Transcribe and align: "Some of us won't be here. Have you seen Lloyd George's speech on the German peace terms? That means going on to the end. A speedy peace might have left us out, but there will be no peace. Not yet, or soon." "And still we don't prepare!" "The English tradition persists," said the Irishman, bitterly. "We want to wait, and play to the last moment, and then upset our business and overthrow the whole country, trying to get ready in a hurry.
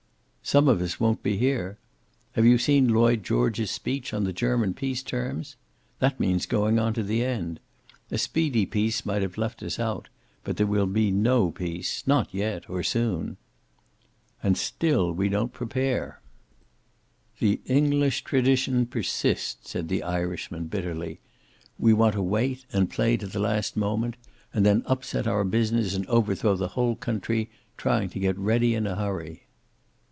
"Some 0.43 0.67
of 0.67 0.81
us 0.81 0.99
won't 0.99 1.23
be 1.23 1.37
here. 1.37 1.77
Have 2.33 2.45
you 2.45 2.57
seen 2.57 2.89
Lloyd 2.89 3.23
George's 3.23 3.71
speech 3.71 4.13
on 4.13 4.25
the 4.25 4.33
German 4.33 4.73
peace 4.73 5.01
terms? 5.01 5.55
That 5.99 6.19
means 6.19 6.45
going 6.45 6.77
on 6.77 6.93
to 6.95 7.03
the 7.03 7.23
end. 7.23 7.61
A 8.09 8.17
speedy 8.17 8.65
peace 8.65 9.05
might 9.05 9.21
have 9.21 9.37
left 9.37 9.63
us 9.63 9.79
out, 9.79 10.09
but 10.43 10.57
there 10.57 10.67
will 10.67 10.87
be 10.87 11.09
no 11.09 11.51
peace. 11.51 12.03
Not 12.05 12.33
yet, 12.33 12.69
or 12.69 12.83
soon." 12.83 13.37
"And 14.43 14.57
still 14.57 15.13
we 15.13 15.29
don't 15.29 15.53
prepare!" 15.53 16.19
"The 17.39 17.61
English 17.65 18.23
tradition 18.25 18.87
persists," 18.87 19.69
said 19.69 19.87
the 19.87 20.03
Irishman, 20.03 20.65
bitterly. 20.65 21.21
"We 21.79 21.93
want 21.93 22.15
to 22.15 22.21
wait, 22.21 22.65
and 22.73 22.89
play 22.89 23.15
to 23.15 23.27
the 23.27 23.39
last 23.39 23.77
moment, 23.77 24.17
and 24.53 24.65
then 24.65 24.83
upset 24.85 25.27
our 25.27 25.45
business 25.45 25.95
and 25.95 26.05
overthrow 26.07 26.57
the 26.57 26.69
whole 26.69 26.97
country, 26.97 27.49
trying 27.77 28.09
to 28.09 28.19
get 28.19 28.37
ready 28.37 28.75
in 28.75 28.85
a 28.85 28.95
hurry. 28.97 29.43